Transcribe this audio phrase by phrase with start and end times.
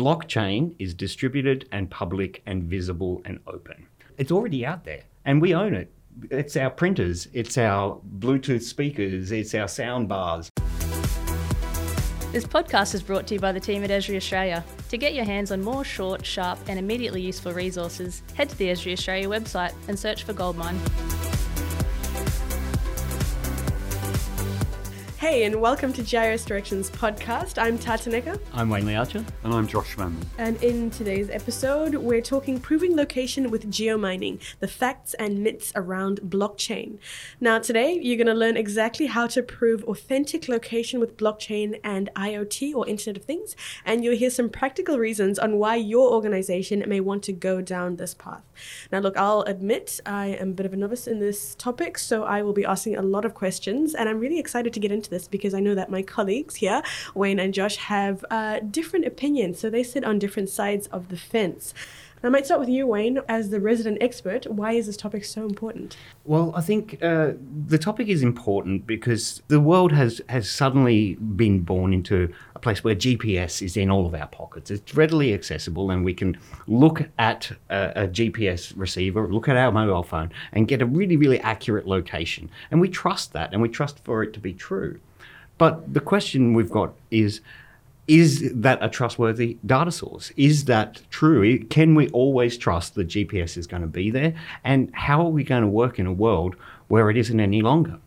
[0.00, 3.86] blockchain is distributed and public and visible and open.
[4.16, 5.92] It's already out there and we own it.
[6.30, 10.48] It's our printers, it's our Bluetooth speakers, it's our sound bars.
[12.32, 14.64] This podcast is brought to you by the team at Esri Australia.
[14.88, 18.68] To get your hands on more short, sharp, and immediately useful resources, head to the
[18.68, 20.80] Esri Australia website and search for Goldmine.
[25.20, 27.62] Hey, and welcome to GIS Directions podcast.
[27.62, 28.40] I'm Tataneka.
[28.54, 29.22] I'm Wayne Lee Archer.
[29.44, 30.16] And I'm Josh Van.
[30.38, 36.20] And in today's episode, we're talking proving location with geomining, the facts and myths around
[36.22, 36.98] blockchain.
[37.38, 42.08] Now, today, you're going to learn exactly how to prove authentic location with blockchain and
[42.16, 43.54] IoT or Internet of Things.
[43.84, 47.96] And you'll hear some practical reasons on why your organization may want to go down
[47.96, 48.42] this path.
[48.90, 52.24] Now, look, I'll admit I am a bit of a novice in this topic, so
[52.24, 55.09] I will be asking a lot of questions, and I'm really excited to get into
[55.10, 56.82] this because I know that my colleagues here,
[57.14, 59.58] Wayne and Josh, have uh, different opinions.
[59.58, 61.74] So they sit on different sides of the fence.
[62.22, 64.46] I might start with you, Wayne, as the resident expert.
[64.46, 65.96] Why is this topic so important?
[66.24, 67.32] Well, I think uh,
[67.66, 72.84] the topic is important because the world has, has suddenly been born into a place
[72.84, 74.70] where GPS is in all of our pockets.
[74.70, 79.72] It's readily accessible, and we can look at a, a GPS receiver, look at our
[79.72, 82.50] mobile phone, and get a really, really accurate location.
[82.70, 85.00] And we trust that, and we trust for it to be true.
[85.56, 87.40] But the question we've got is
[88.10, 90.32] is that a trustworthy data source?
[90.36, 91.62] Is that true?
[91.66, 94.34] Can we always trust that GPS is going to be there?
[94.64, 96.56] And how are we going to work in a world
[96.88, 97.98] where it isn't any longer?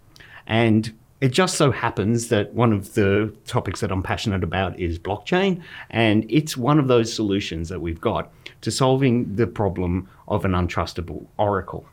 [0.45, 4.99] And it just so happens that one of the topics that I'm passionate about is
[4.99, 8.29] blockchain, and it's one of those solutions that we've got
[8.59, 11.85] to solving the problem of an untrustable oracle.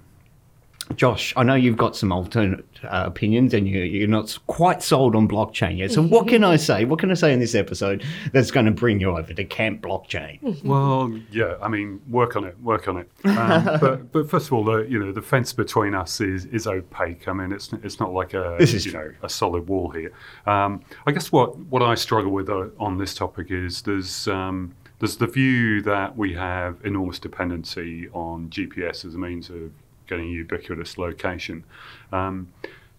[0.97, 5.15] Josh, I know you've got some alternate uh, opinions and you, are not quite sold
[5.15, 5.93] on blockchain yet.
[5.93, 6.85] So, what can I say?
[6.85, 9.83] What can I say in this episode that's going to bring you over to Camp
[9.83, 10.39] Blockchain?
[10.71, 13.11] Well, yeah, I mean, work on it, work on it.
[13.25, 16.67] Um, but, but first of all, the you know the fence between us is, is
[16.67, 17.27] opaque.
[17.27, 20.13] I mean, it's it's not like a this is you know a solid wall here.
[20.47, 24.75] Um, I guess what what I struggle with uh, on this topic is there's um,
[24.99, 29.73] there's the view that we have enormous dependency on GPS as a means of
[30.11, 31.65] getting ubiquitous location.
[32.13, 32.53] Um,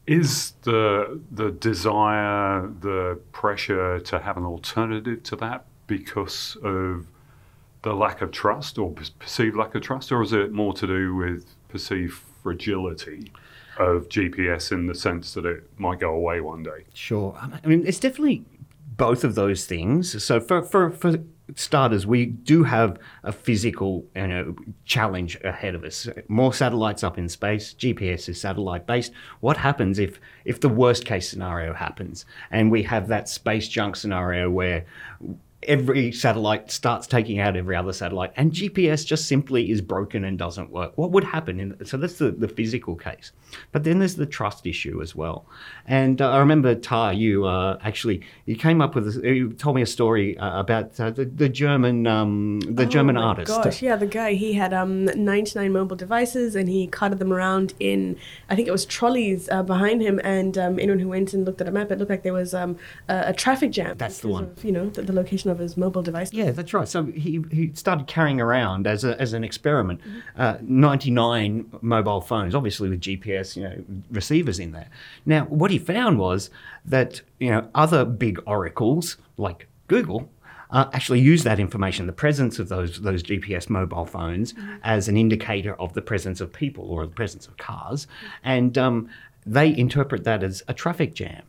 [0.08, 7.06] is the the desire, the pressure to have an alternative to that because of
[7.84, 11.16] the lack of trust or perceived lack of trust, or is it more to do
[11.16, 12.14] with perceived
[12.44, 13.32] fragility
[13.78, 16.86] of GPS in the sense that it might go away one day?
[16.94, 17.38] Sure.
[17.40, 18.44] I mean, it's definitely
[18.98, 20.24] both of those things.
[20.24, 21.18] So for, for, for
[21.56, 26.07] starters, we do have a physical you know, challenge ahead of us.
[26.28, 27.73] More satellites up in space.
[27.73, 29.12] GPS is satellite based.
[29.39, 33.95] What happens if if the worst case scenario happens and we have that space junk
[33.95, 34.85] scenario where
[35.64, 40.38] every satellite starts taking out every other satellite and GPS just simply is broken and
[40.38, 40.98] doesn't work.
[40.98, 41.60] What would happen?
[41.60, 43.32] In, so that's the, the physical case.
[43.72, 45.46] But then there's the trust issue as well.
[45.86, 49.76] And uh, I remember, Tar, you uh, actually, you came up with, a, you told
[49.76, 53.48] me a story uh, about uh, the, the German, um, the oh German artist.
[53.48, 57.74] gosh, yeah, the guy, he had um, 99 mobile devices and he carted them around
[57.80, 58.18] in,
[58.50, 60.20] I think it was trolleys uh, behind him.
[60.24, 62.54] And um, anyone who went and looked at a map, it looked like there was
[62.54, 63.98] um, a, a, traffic jam.
[63.98, 64.46] That's the one.
[64.46, 66.34] Of, you know, the, the location of his mobile device.
[66.34, 66.88] Yeah, that's right.
[66.88, 70.01] So he, he started carrying around as, a, as an experiment
[70.38, 74.89] uh, 99 mobile phones, obviously with GPS, you know, receivers in there.
[75.25, 76.50] Now, what he found was
[76.85, 80.29] that you know other big oracles like Google
[80.72, 84.78] uh, actually use that information, the presence of those those GPS mobile phones, mm-hmm.
[84.83, 88.07] as an indicator of the presence of people or the presence of cars,
[88.44, 89.09] and um,
[89.45, 91.44] they interpret that as a traffic jam.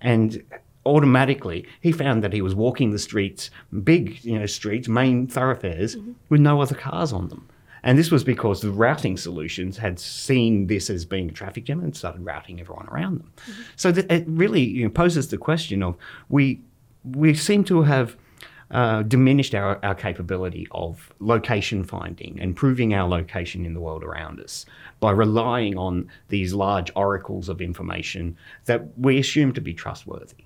[0.00, 0.44] And
[0.86, 3.50] automatically he found that he was walking the streets,
[3.84, 6.12] big you know streets, main thoroughfares, mm-hmm.
[6.28, 7.48] with no other cars on them.
[7.82, 11.80] And this was because the routing solutions had seen this as being a traffic jam
[11.80, 13.32] and started routing everyone around them.
[13.36, 13.62] Mm-hmm.
[13.76, 15.96] So that it really you know, poses the question of
[16.28, 16.60] we
[17.04, 18.16] we seem to have
[18.70, 24.04] uh, diminished our, our capability of location finding and proving our location in the world
[24.04, 24.66] around us
[25.00, 28.36] by relying on these large oracles of information
[28.66, 30.44] that we assume to be trustworthy.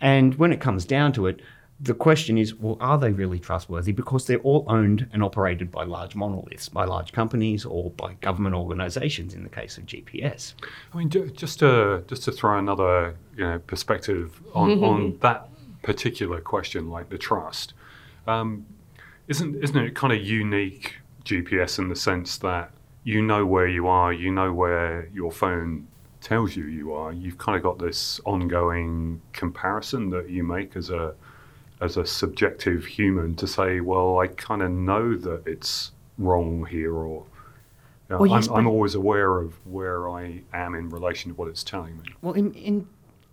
[0.00, 1.40] And when it comes down to it,
[1.80, 3.92] the question is, well, are they really trustworthy?
[3.92, 8.56] Because they're all owned and operated by large monoliths, by large companies, or by government
[8.56, 9.32] organisations.
[9.32, 10.54] In the case of GPS,
[10.92, 15.48] I mean, just to just to throw another you know perspective on on that
[15.82, 17.74] particular question, like the trust,
[18.26, 18.66] um,
[19.28, 22.72] isn't isn't it kind of unique GPS in the sense that
[23.04, 25.86] you know where you are, you know where your phone
[26.28, 27.12] tells you you are.
[27.12, 31.14] You've kind of got this ongoing comparison that you make as a
[31.80, 36.92] as a subjective human to say, well, I kind of know that it's wrong here,
[36.92, 37.24] or
[38.08, 41.48] you know, Well, I'm, I'm always aware of where I am in relation to what
[41.48, 42.08] it's telling me.
[42.20, 42.86] Well, in, in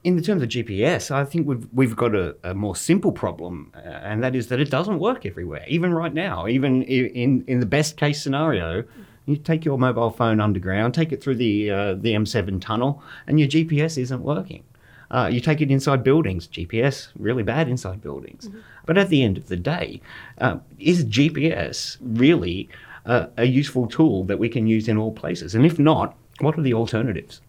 [0.06, 3.74] in the terms of GPS, I think we've we've got a, a more simple problem,
[3.76, 5.66] uh, and that is that it doesn't work everywhere.
[5.68, 8.86] Even right now, even in in the best case scenario,
[9.26, 13.40] you take your mobile phone underground, take it through the uh, the M7 tunnel, and
[13.40, 14.64] your GPS isn't working.
[15.12, 18.50] Uh, you take it inside buildings, GPS really bad inside buildings.
[18.86, 20.02] But at the end of the day,
[20.40, 22.70] uh, is GPS really
[23.06, 25.54] a useful tool that we can use in all places?
[25.54, 27.42] And if not, what are the alternatives?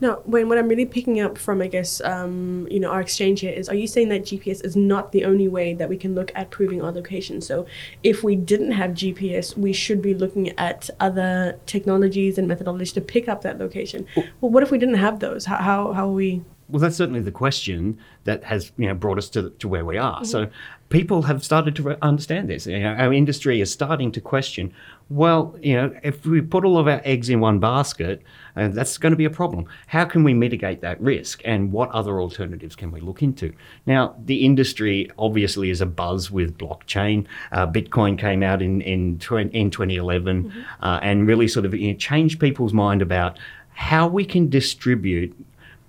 [0.00, 3.40] Now, when what I'm really picking up from, I guess, um, you know, our exchange
[3.40, 6.14] here is, are you saying that GPS is not the only way that we can
[6.14, 7.40] look at proving our location?
[7.40, 7.66] So,
[8.02, 13.00] if we didn't have GPS, we should be looking at other technologies and methodologies to
[13.00, 14.06] pick up that location.
[14.40, 15.46] Well, what if we didn't have those?
[15.46, 16.42] How how, how are we?
[16.68, 19.96] Well, that's certainly the question that has you know brought us to to where we
[19.96, 20.24] are.
[20.24, 20.48] So
[20.88, 22.66] people have started to understand this.
[22.66, 24.72] You know, our industry is starting to question.
[25.10, 28.22] Well, you know, if we put all of our eggs in one basket,
[28.56, 29.66] uh, that's going to be a problem.
[29.86, 33.52] How can we mitigate that risk, and what other alternatives can we look into?
[33.86, 37.26] Now, the industry obviously is a buzz with blockchain.
[37.52, 41.92] Uh, Bitcoin came out in in, twen- in 2011 uh, and really sort of you
[41.92, 43.38] know, changed people's mind about
[43.72, 45.34] how we can distribute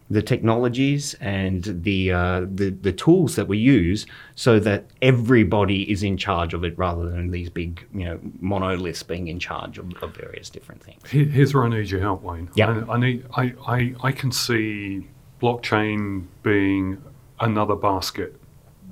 [0.10, 6.02] the technologies and the, uh, the the tools that we use so that everybody is
[6.02, 9.92] in charge of it rather than these big you know monoliths being in charge of,
[10.02, 11.02] of various different things.
[11.10, 12.50] Here's where I need your help, Wayne.
[12.56, 12.84] Yeah.
[12.90, 13.26] I, I need.
[13.36, 15.08] I, I, I can see
[15.42, 17.02] blockchain being
[17.40, 18.36] another basket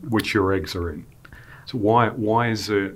[0.10, 1.06] which your eggs are in.
[1.66, 2.94] So why why is it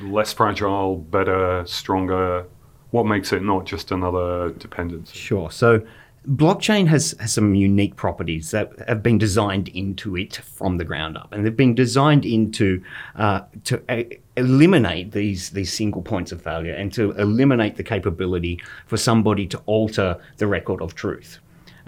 [0.00, 2.46] less fragile, better, stronger?
[2.92, 5.18] What makes it not just another dependency?
[5.18, 5.50] Sure.
[5.50, 5.82] So
[6.28, 11.16] blockchain has, has some unique properties that have been designed into it from the ground
[11.16, 12.82] up, and they've been designed into
[13.14, 14.02] uh, to uh,
[14.36, 19.58] eliminate these these single points of failure and to eliminate the capability for somebody to
[19.66, 21.38] alter the record of truth.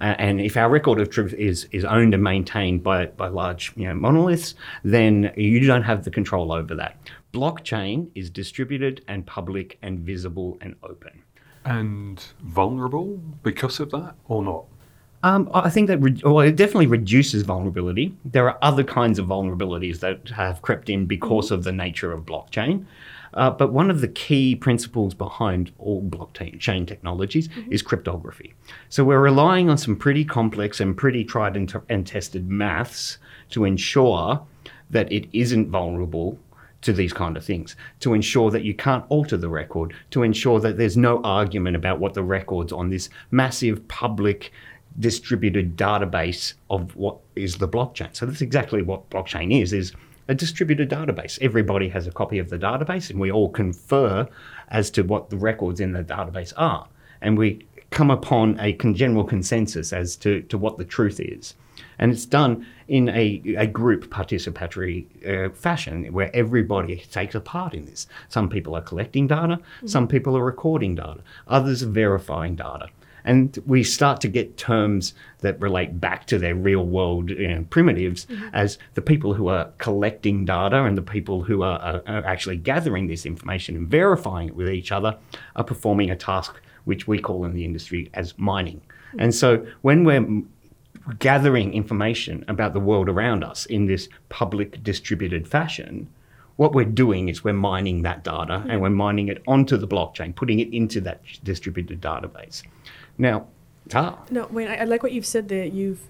[0.01, 3.73] Uh, and if our record of truth is is owned and maintained by by large
[3.77, 6.97] you know, monoliths, then you don't have the control over that.
[7.33, 11.23] Blockchain is distributed and public and visible and open.
[11.69, 14.65] And vulnerable because of that, or not?
[15.23, 18.15] Um, I think that re- well, it definitely reduces vulnerability.
[18.25, 22.25] There are other kinds of vulnerabilities that have crept in because of the nature of
[22.25, 22.87] blockchain.
[23.35, 28.55] Uh, but one of the key principles behind all blockchain chain technologies is cryptography.
[28.89, 33.19] So we're relying on some pretty complex and pretty tried and, t- and tested maths
[33.51, 34.41] to ensure
[34.89, 36.39] that it isn't vulnerable
[36.83, 40.61] to these kind of things, to ensure that you can't alter the record, to ensure
[40.61, 44.53] that there's no argument about what the records on this massive public
[44.99, 48.15] distributed database of what is the blockchain.
[48.15, 49.93] So that's exactly what blockchain is, is
[50.29, 51.39] a distributed database.
[51.41, 54.29] Everybody has a copy of the database and we all confer
[54.69, 56.89] as to what the records in the database are.
[57.21, 61.55] And we come upon a con- general consensus as to, to what the truth is.
[61.99, 67.75] And it's done in a, a group participatory uh, fashion where everybody takes a part
[67.75, 68.07] in this.
[68.29, 72.89] Some people are collecting data, some people are recording data, others are verifying data.
[73.25, 77.67] And we start to get terms that relate back to their real world you know,
[77.69, 82.25] primitives as the people who are collecting data and the people who are, are, are
[82.25, 85.19] actually gathering this information and verifying it with each other
[85.57, 88.81] are performing a task which we call in the industry as mining.
[89.19, 90.27] And so when we're
[91.19, 96.09] gathering information about the world around us in this public distributed fashion,
[96.57, 100.35] what we're doing is we're mining that data and we're mining it onto the blockchain,
[100.35, 102.63] putting it into that distributed database.
[103.19, 103.47] Now,
[103.95, 104.69] ah, No, wait.
[104.69, 105.65] I, I like what you've said there.
[105.67, 106.01] You've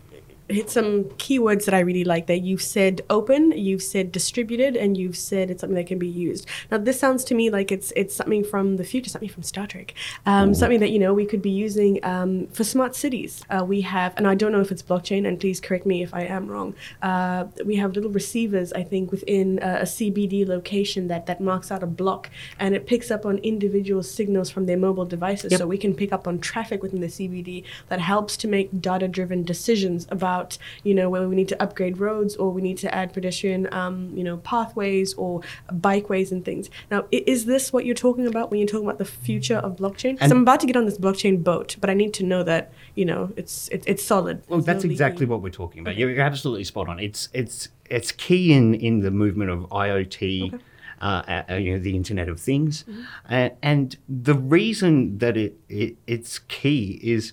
[0.48, 2.26] hit some keywords that I really like.
[2.26, 6.08] That you've said open, you've said distributed, and you've said it's something that can be
[6.08, 6.46] used.
[6.70, 9.66] Now, this sounds to me like it's it's something from the future, something from Star
[9.66, 9.94] Trek,
[10.26, 13.44] um, something that you know we could be using um, for smart cities.
[13.50, 16.14] Uh, we have, and I don't know if it's blockchain, and please correct me if
[16.14, 16.74] I am wrong.
[17.02, 21.70] Uh, we have little receivers, I think, within uh, a CBD location that that marks
[21.70, 25.58] out a block, and it picks up on individual signals from their mobile devices, Yep.
[25.58, 29.42] so we can pick up on traffic within the CBD that helps to make data-driven
[29.42, 30.37] decisions about
[30.84, 33.96] you know whether we need to upgrade roads or we need to add pedestrian um,
[34.18, 35.40] you know pathways or
[35.72, 36.70] bikeways and things.
[36.90, 40.12] Now, is this what you're talking about when you're talking about the future of blockchain?
[40.18, 42.42] 'Cause And- I'm about to get on this blockchain boat, but I need to know
[42.44, 44.42] that you know it's it, it's solid.
[44.48, 45.96] well, There's that's no exactly what we're talking about.
[45.96, 46.98] You're, you're absolutely spot on.
[47.00, 50.58] It's it's it's key in in the movement of IoT.
[51.00, 52.84] Uh, uh, you know, the Internet of Things.
[53.28, 57.32] Uh, and the reason that it, it it's key is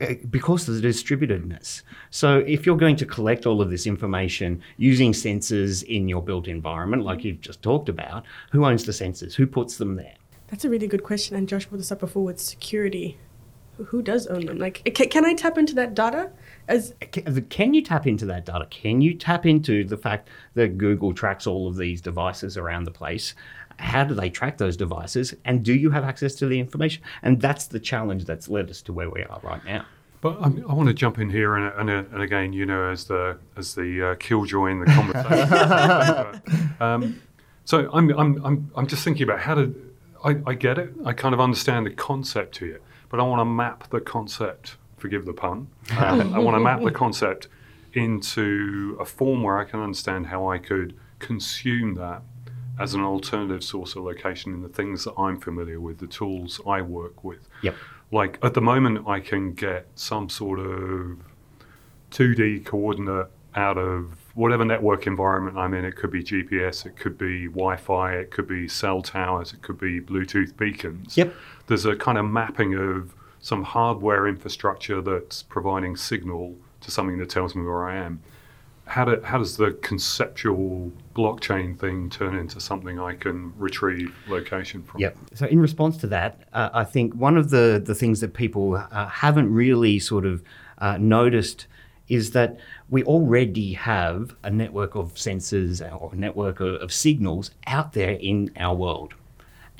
[0.00, 1.82] uh, because of the distributedness.
[2.10, 6.48] So if you're going to collect all of this information using sensors in your built
[6.48, 9.34] environment, like you've just talked about, who owns the sensors?
[9.34, 10.14] Who puts them there?
[10.48, 11.36] That's a really good question.
[11.36, 13.18] And Josh brought this up before with security.
[13.76, 14.58] Who- Who does own them?
[14.58, 16.30] Like, can, can I tap into that data?
[16.68, 18.66] As Can, can you tap into that data?
[18.70, 22.90] Can you tap into the fact that Google tracks all of these devices around the
[22.90, 23.34] place?
[23.78, 25.34] How do they track those devices?
[25.44, 27.02] And do you have access to the information?
[27.22, 29.86] And that's the challenge that's led us to where we are right now.
[30.20, 33.04] But I, I want to jump in here, and, and, and again, you know, as
[33.04, 36.72] the as the uh, killjoy in the conversation.
[36.80, 37.22] um,
[37.64, 39.74] so I'm, I'm I'm I'm just thinking about how to.
[40.24, 40.92] I, I get it.
[41.04, 44.76] I kind of understand the concept here, but I want to map the concept.
[44.98, 45.68] Forgive the pun.
[45.96, 47.48] Um, I want to map the concept
[47.94, 52.22] into a form where I can understand how I could consume that
[52.78, 56.60] as an alternative source of location in the things that I'm familiar with, the tools
[56.66, 57.74] I work with Yep.
[58.12, 61.18] like at the moment I can get some sort of
[62.10, 65.84] 2D coordinate out of whatever network environment I'm in.
[65.84, 69.78] It could be GPS, it could be Wi-Fi, it could be cell towers, it could
[69.80, 71.16] be Bluetooth beacons.
[71.16, 71.34] Yep.
[71.66, 73.14] There's a kind of mapping of
[73.48, 78.20] some hardware infrastructure that's providing signal to something that tells me where I am.
[78.84, 84.82] How, do, how does the conceptual blockchain thing turn into something I can retrieve location
[84.82, 85.00] from?
[85.00, 85.16] Yep.
[85.34, 88.76] So in response to that, uh, I think one of the, the things that people
[88.76, 90.42] uh, haven't really sort of
[90.78, 91.66] uh, noticed
[92.08, 92.58] is that
[92.90, 98.12] we already have a network of sensors or a network of, of signals out there
[98.12, 99.14] in our world.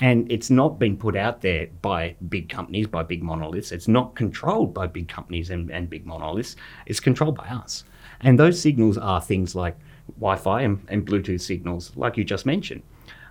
[0.01, 3.71] And it's not been put out there by big companies, by big monoliths.
[3.71, 6.55] It's not controlled by big companies and, and big monoliths.
[6.85, 7.83] It's controlled by us.
[8.21, 9.77] And those signals are things like
[10.19, 12.81] Wi Fi and, and Bluetooth signals, like you just mentioned.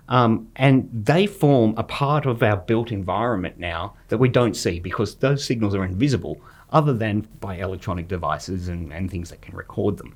[0.09, 4.79] Um, and they form a part of our built environment now that we don't see
[4.79, 9.55] because those signals are invisible other than by electronic devices and, and things that can
[9.55, 10.15] record them.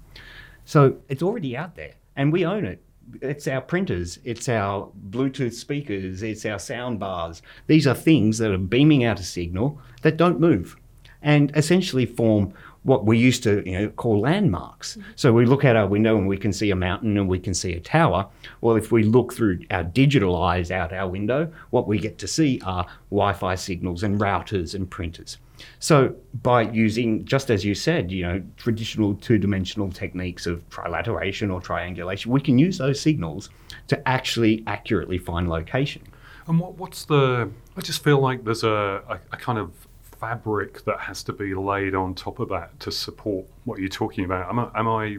[0.66, 2.82] So it's already out there and we own it.
[3.22, 7.42] It's our printers, it's our Bluetooth speakers, it's our sound bars.
[7.68, 10.76] These are things that are beaming out a signal that don't move
[11.22, 14.94] and essentially form what we used to you know, call landmarks.
[14.94, 15.12] Mm-hmm.
[15.16, 17.54] So we look out our window and we can see a mountain and we can
[17.54, 18.28] see a tower.
[18.62, 22.28] Well, if we look through our digital eyes out our window, what we get to
[22.28, 25.38] see are Wi Fi signals and routers and printers.
[25.80, 31.62] So by using, just as you said, you know, traditional two-dimensional techniques of trilateration or
[31.62, 33.50] triangulation, we can use those signals
[33.88, 36.02] to actually accurately find location.
[36.48, 37.50] And what, what's the?
[37.78, 39.72] I just feel like there's a, a, a kind of
[40.20, 44.26] fabric that has to be laid on top of that to support what you're talking
[44.26, 44.50] about.
[44.50, 44.70] Am I?
[44.76, 45.18] Am I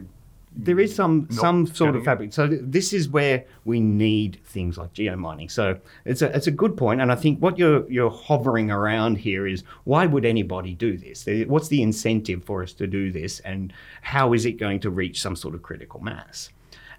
[0.57, 2.33] There is some some sort of fabric.
[2.33, 5.51] So th- this is where we need things like geomining.
[5.51, 7.01] So it's a it's a good point.
[7.01, 11.27] and I think what you're you're hovering around here is why would anybody do this?
[11.47, 15.21] What's the incentive for us to do this, and how is it going to reach
[15.21, 16.49] some sort of critical mass?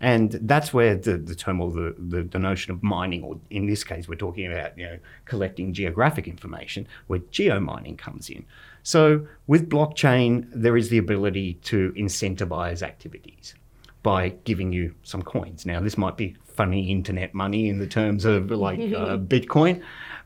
[0.01, 3.67] And that's where the, the term or the, the, the notion of mining, or in
[3.67, 8.45] this case, we're talking about you know collecting geographic information, where geomining comes in.
[8.87, 13.57] So with blockchain, there is the ability to incentivize activities
[14.05, 15.67] by giving you some coins.
[15.67, 19.83] Now, this might be funny internet money in the terms of like uh, Bitcoin,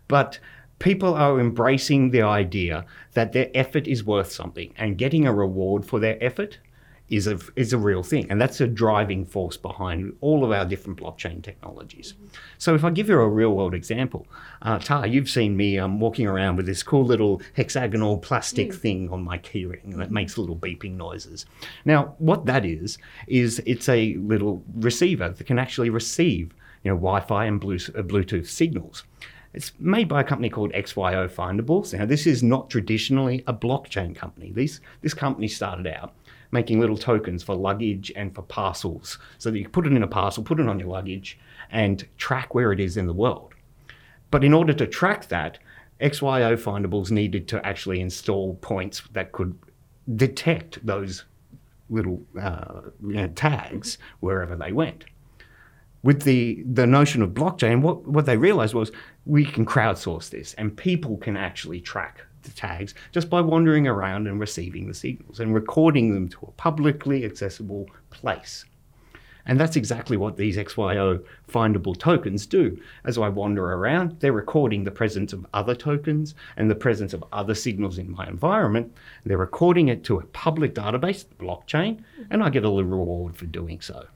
[0.09, 0.39] but
[0.79, 5.87] people are embracing the idea that their effort is worth something and getting a reward
[5.87, 6.59] for their effort
[7.11, 8.31] is a, is a real thing.
[8.31, 12.15] And that's a driving force behind all of our different blockchain technologies.
[12.59, 14.27] So if I give you a real world example,
[14.63, 19.11] uh, Tar, you've seen me um, walking around with this cool little hexagonal plastic thing
[19.11, 21.47] on my keyring that makes little beeping noises.
[21.85, 26.97] Now, what that is, is it's a little receiver that can actually receive you know,
[26.97, 29.05] Wi-Fi and uh, Bluetooth signals.
[29.53, 31.93] It's made by a company called XYO Findables.
[31.93, 34.53] Now, this is not traditionally a blockchain company.
[34.53, 36.15] These, this company started out
[36.53, 39.19] making little tokens for luggage and for parcels.
[39.39, 41.39] So that you put it in a parcel, put it on your luggage,
[41.71, 43.55] and track where it is in the world.
[44.31, 45.59] But in order to track that,
[46.01, 49.59] XYO Findables needed to actually install points that could
[50.17, 51.25] detect those
[51.89, 55.05] little uh, you know, tags wherever they went
[56.03, 58.91] with the the notion of blockchain, what what they realized was
[59.27, 64.27] we can crowdsource this, and people can actually track the tags just by wandering around
[64.27, 68.65] and receiving the signals and recording them to a publicly accessible place.
[69.47, 72.79] And that's exactly what these XYO findable tokens do.
[73.05, 77.25] As I wander around, they're recording the presence of other tokens and the presence of
[77.33, 78.95] other signals in my environment.
[79.25, 83.37] They're recording it to a public database, the blockchain, and I get a little reward
[83.37, 84.07] for doing so.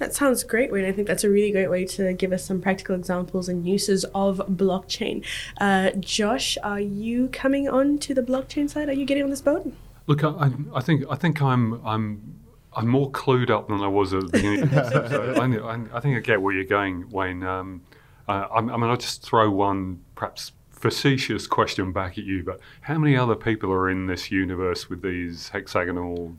[0.00, 0.86] That sounds great, Wayne.
[0.86, 4.04] I think that's a really great way to give us some practical examples and uses
[4.14, 5.22] of blockchain.
[5.60, 8.88] Uh, Josh, are you coming on to the blockchain side?
[8.88, 9.70] Are you getting on this boat?
[10.06, 12.40] Look, I, I think I think I'm I'm
[12.72, 14.70] I'm more clued up than I was at the beginning.
[14.70, 17.42] so I, I, I think I get where you're going, Wayne.
[17.42, 17.82] Um,
[18.26, 22.58] uh, I, I mean, I'll just throw one perhaps facetious question back at you, but
[22.80, 26.34] how many other people are in this universe with these hexagonal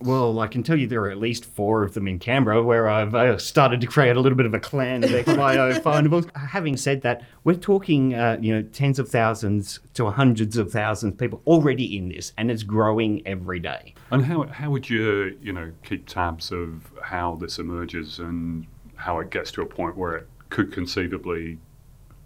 [0.00, 2.88] Well, I can tell you there are at least four of them in Canberra where
[2.88, 6.34] I've uh, started to create a little bit of a clan of XYO findables.
[6.36, 11.12] Having said that, we're talking, uh, you know, tens of thousands to hundreds of thousands
[11.12, 13.94] of people already in this, and it's growing every day.
[14.10, 19.18] And how, how would you, you know, keep tabs of how this emerges and how
[19.20, 21.58] it gets to a point where it could conceivably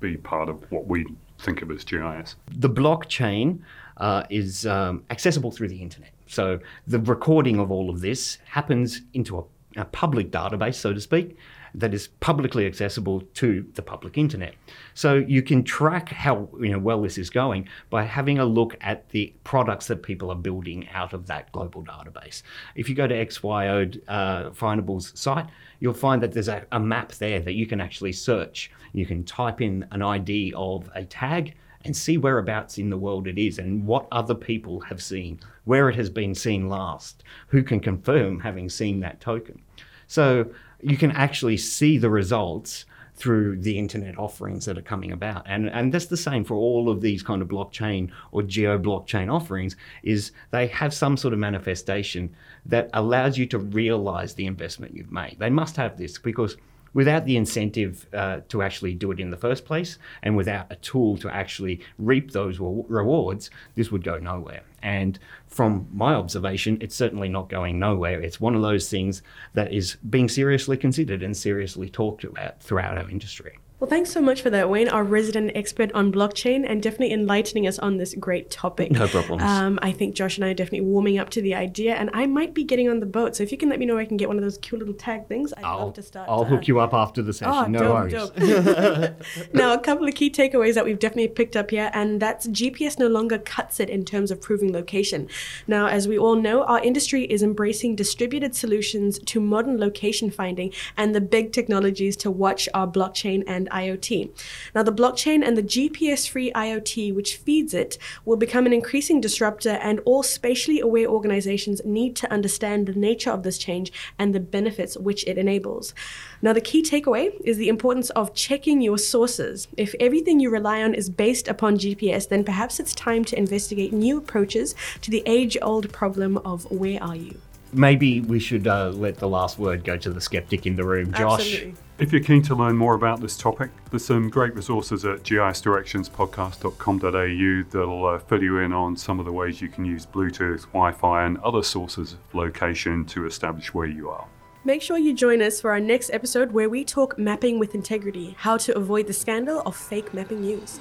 [0.01, 1.07] be part of what we
[1.39, 2.37] think of as GIS?
[2.51, 3.61] The blockchain
[3.97, 6.13] uh, is um, accessible through the internet.
[6.27, 11.01] So the recording of all of this happens into a, a public database, so to
[11.01, 11.37] speak,
[11.75, 14.55] that is publicly accessible to the public internet.
[14.95, 18.77] So you can track how you know well this is going by having a look
[18.81, 22.43] at the products that people are building out of that global database.
[22.75, 25.47] If you go to XYO uh, Findable's site,
[25.81, 28.71] you'll find that there's a, a map there that you can actually search.
[28.93, 33.27] You can type in an ID of a tag and see whereabouts in the world
[33.27, 37.63] it is and what other people have seen, where it has been seen last, who
[37.63, 39.63] can confirm having seen that token.
[40.07, 42.85] So you can actually see the results
[43.19, 45.43] through the internet offerings that are coming about.
[45.47, 49.33] And, and that's the same for all of these kind of blockchain or geo blockchain
[49.33, 54.95] offerings is they have some sort of manifestation that allows you to realize the investment
[54.95, 55.37] you've made.
[55.41, 56.57] They must have this because
[56.99, 60.75] without the incentive uh, to actually do it in the first place and without a
[60.75, 64.65] tool to actually reap those rewards, this would go nowhere.
[64.83, 68.21] And from my observation, it's certainly not going nowhere.
[68.21, 69.23] It's one of those things
[69.55, 73.61] that is being seriously considered and seriously talked about throughout our industry.
[73.81, 77.65] Well, thanks so much for that, Wayne, our resident expert on blockchain, and definitely enlightening
[77.65, 78.91] us on this great topic.
[78.91, 79.45] No problems.
[79.45, 82.27] Um, I think Josh and I are definitely warming up to the idea, and I
[82.27, 83.37] might be getting on the boat.
[83.37, 84.95] So if you can let me know, I can get one of those cute little
[84.95, 85.55] tag things.
[85.57, 86.29] I'd I'll, love to start.
[86.29, 87.55] I'll uh, hook you up after the session.
[87.55, 88.97] Oh, no dope, worries.
[88.97, 89.15] dope.
[89.55, 92.99] now, a couple of key takeaways that we've definitely picked up here, and that's GPS
[92.99, 95.29] no longer cuts it in terms of proving location.
[95.69, 100.73] Now, as we all know, our industry is embracing distributed solutions to modern location finding
[100.97, 104.31] and the big technologies to watch our blockchain and IoT.
[104.75, 109.21] Now, the blockchain and the GPS free IoT, which feeds it, will become an increasing
[109.21, 114.35] disruptor, and all spatially aware organizations need to understand the nature of this change and
[114.35, 115.95] the benefits which it enables.
[116.43, 119.69] Now, the key takeaway is the importance of checking your sources.
[119.77, 123.93] If everything you rely on is based upon GPS, then perhaps it's time to investigate
[123.93, 127.41] new approaches to the age old problem of where are you?
[127.73, 131.13] Maybe we should uh, let the last word go to the skeptic in the room,
[131.13, 131.41] Josh.
[131.41, 131.75] Absolutely.
[131.99, 137.71] If you're keen to learn more about this topic, there's some great resources at gisdirectionspodcast.com.au
[137.71, 140.93] that'll uh, fill you in on some of the ways you can use Bluetooth, Wi
[140.93, 144.29] Fi, and other sources of location to establish where you are.
[144.63, 148.37] Make sure you join us for our next episode where we talk mapping with integrity,
[148.39, 150.79] how to avoid the scandal of fake mapping news.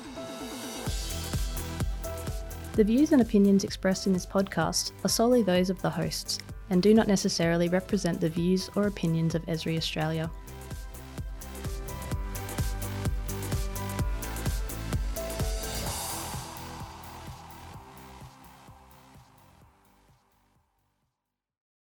[2.74, 6.38] The views and opinions expressed in this podcast are solely those of the hosts
[6.70, 10.30] and do not necessarily represent the views or opinions of Esri Australia.